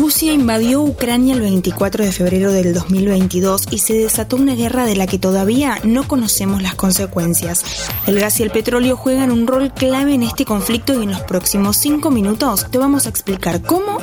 [0.00, 4.96] Rusia invadió Ucrania el 24 de febrero del 2022 y se desató una guerra de
[4.96, 7.62] la que todavía no conocemos las consecuencias.
[8.06, 11.20] El gas y el petróleo juegan un rol clave en este conflicto y en los
[11.20, 13.98] próximos cinco minutos te vamos a explicar cómo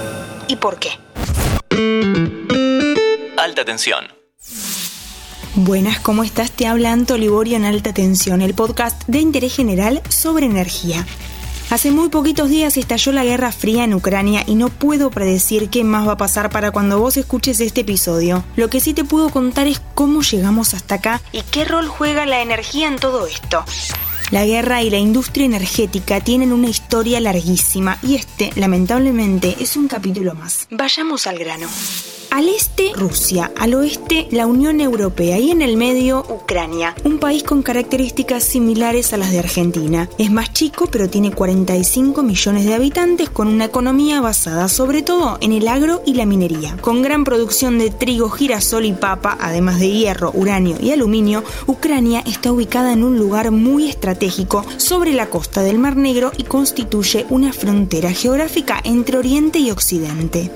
[0.47, 0.89] y por qué.
[3.35, 4.05] Alta tensión.
[5.55, 6.51] Buenas, ¿cómo estás?
[6.51, 11.07] Te habla Anto Liborio en Alta Tensión, el podcast de interés general sobre energía.
[11.70, 15.84] Hace muy poquitos días estalló la Guerra Fría en Ucrania y no puedo predecir qué
[15.84, 18.45] más va a pasar para cuando vos escuches este episodio.
[18.55, 22.25] Lo que sí te puedo contar es cómo llegamos hasta acá y qué rol juega
[22.25, 23.66] la energía en todo esto.
[24.31, 29.89] La guerra y la industria energética tienen una historia larguísima y este, lamentablemente, es un
[29.89, 30.67] capítulo más.
[30.72, 31.67] Vayamos al grano.
[32.30, 37.41] Al este, Rusia, al oeste, la Unión Europea y en el medio, Ucrania, un país
[37.44, 40.09] con características similares a las de Argentina.
[40.17, 45.38] Es más chico, pero tiene 45 millones de habitantes con una economía basada sobre todo
[45.40, 46.76] en el agro y la minería.
[46.81, 52.23] Con gran producción de trigo, girasol y papa, además de hierro, uranio y aluminio, Ucrania
[52.25, 57.25] está ubicada en un lugar muy estratégico sobre la costa del Mar Negro y constituye
[57.30, 60.52] una frontera geográfica entre Oriente y Occidente.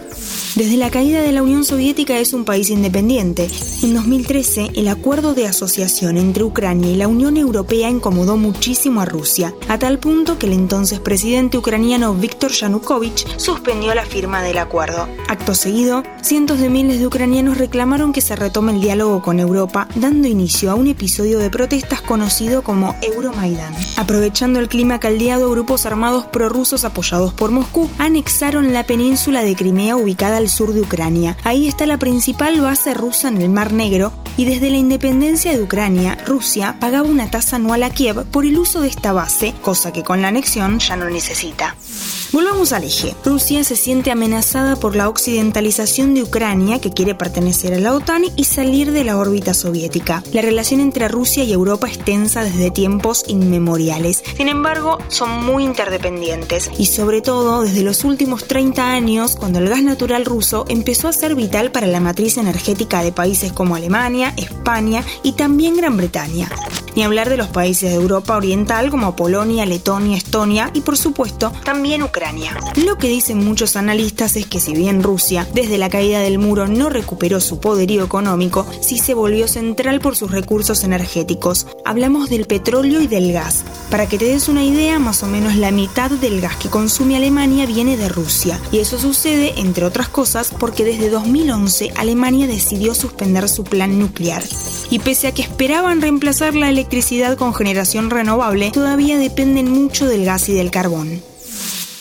[0.56, 3.50] Desde la caída de la Unión Soviética es un país independiente.
[3.84, 9.06] En 2013, el acuerdo de asociación entre Ucrania y la Unión Europea incomodó muchísimo a
[9.06, 14.58] Rusia, a tal punto que el entonces presidente ucraniano Viktor Yanukovych suspendió la firma del
[14.58, 15.08] acuerdo.
[15.28, 19.88] Acto seguido, cientos de miles de ucranianos reclamaron que se retome el diálogo con Europa,
[19.96, 23.74] dando inicio a un episodio de protestas conocido como Euromaidan.
[23.98, 29.96] Aprovechando el clima caldeado, grupos armados prorrusos apoyados por Moscú anexaron la península de Crimea
[29.96, 31.38] ubicada al sur de Ucrania.
[31.52, 35.62] Ahí está la principal base rusa en el Mar Negro y desde la independencia de
[35.62, 39.92] Ucrania, Rusia pagaba una tasa anual a Kiev por el uso de esta base, cosa
[39.92, 41.76] que con la anexión ya no necesita.
[42.32, 43.14] Volvamos al eje.
[43.26, 48.24] Rusia se siente amenazada por la occidentalización de Ucrania, que quiere pertenecer a la OTAN
[48.38, 50.24] y salir de la órbita soviética.
[50.32, 54.24] La relación entre Rusia y Europa es tensa desde tiempos inmemoriales.
[54.38, 59.68] Sin embargo, son muy interdependientes y sobre todo desde los últimos 30 años, cuando el
[59.68, 64.32] gas natural ruso empezó a ser vital para la matriz energética de países como Alemania,
[64.38, 66.48] España y también Gran Bretaña
[66.96, 71.52] ni hablar de los países de Europa Oriental como Polonia, Letonia, Estonia y por supuesto
[71.64, 72.58] también Ucrania.
[72.76, 76.68] Lo que dicen muchos analistas es que si bien Rusia desde la caída del muro
[76.68, 81.68] no recuperó su poderío económico, sí se volvió central por sus recursos energéticos.
[81.86, 83.64] Hablamos del petróleo y del gas.
[83.90, 87.16] Para que te des una idea, más o menos la mitad del gas que consume
[87.16, 88.60] Alemania viene de Rusia.
[88.72, 94.44] Y eso sucede, entre otras cosas, porque desde 2011 Alemania decidió suspender su plan nuclear.
[94.90, 96.81] Y pese a que esperaban reemplazar la electricidad
[97.38, 101.31] con generación renovable todavía dependen mucho del gas y del carbón.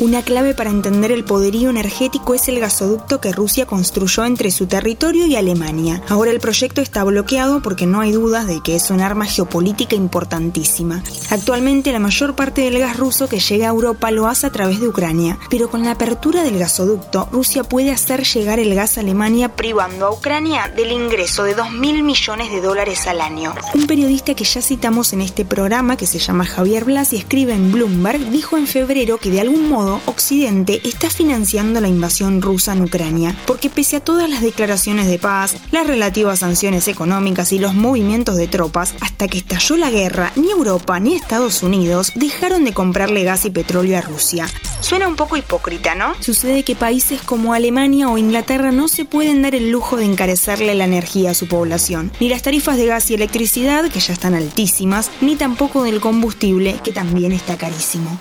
[0.01, 4.67] Una clave para entender el poderío energético es el gasoducto que Rusia construyó entre su
[4.67, 6.03] territorio y Alemania.
[6.09, 9.97] Ahora el proyecto está bloqueado porque no hay dudas de que es un arma geopolítica
[9.97, 11.03] importantísima.
[11.29, 14.81] Actualmente la mayor parte del gas ruso que llega a Europa lo hace a través
[14.81, 19.03] de Ucrania, pero con la apertura del gasoducto, Rusia puede hacer llegar el gas a
[19.03, 23.53] Alemania privando a Ucrania del ingreso de 2.000 millones de dólares al año.
[23.75, 27.53] Un periodista que ya citamos en este programa, que se llama Javier Blas y escribe
[27.53, 32.73] en Bloomberg, dijo en febrero que de algún modo Occidente está financiando la invasión rusa
[32.73, 37.59] en Ucrania, porque pese a todas las declaraciones de paz, las relativas sanciones económicas y
[37.59, 42.65] los movimientos de tropas, hasta que estalló la guerra, ni Europa ni Estados Unidos dejaron
[42.65, 44.47] de comprarle gas y petróleo a Rusia.
[44.81, 46.15] Suena un poco hipócrita, ¿no?
[46.21, 50.75] Sucede que países como Alemania o Inglaterra no se pueden dar el lujo de encarecerle
[50.75, 54.35] la energía a su población, ni las tarifas de gas y electricidad, que ya están
[54.35, 58.19] altísimas, ni tampoco del combustible, que también está carísimo.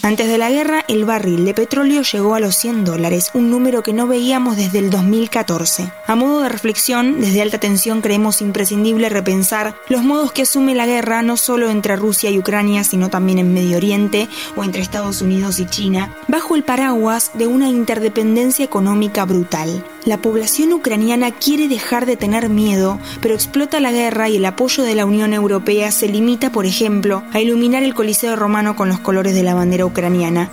[0.00, 3.82] Antes de la guerra, el barril de petróleo llegó a los 100 dólares, un número
[3.82, 5.92] que no veíamos desde el 2014.
[6.06, 10.86] A modo de reflexión, desde alta tensión creemos imprescindible repensar los modos que asume la
[10.86, 15.20] guerra no solo entre Rusia y Ucrania, sino también en Medio Oriente o entre Estados
[15.20, 19.84] Unidos y China, bajo el paraguas de una interdependencia económica brutal.
[20.04, 24.82] La población ucraniana quiere dejar de tener miedo, pero explota la guerra y el apoyo
[24.84, 29.00] de la Unión Europea se limita, por ejemplo, a iluminar el Coliseo romano con los
[29.00, 30.50] colores de la bandera ucraniana.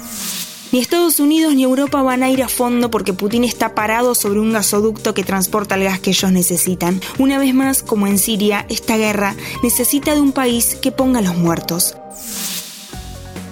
[0.72, 4.42] Ni Estados Unidos ni Europa van a ir a fondo porque Putin está parado sobre
[4.42, 7.00] un gasoducto que transporta el gas que ellos necesitan.
[7.18, 11.38] Una vez más, como en Siria, esta guerra necesita de un país que ponga los
[11.38, 11.96] muertos.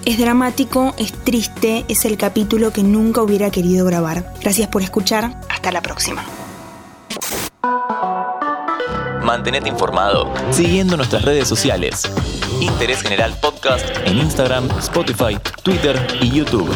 [0.04, 4.34] Es dramático, es triste, es el capítulo que nunca hubiera querido grabar.
[4.42, 6.22] Gracias por escuchar, hasta la próxima.
[9.22, 12.02] Mantenete informado siguiendo nuestras redes sociales.
[12.60, 16.70] Interés General Podcast en Instagram, Spotify, Twitter y YouTube.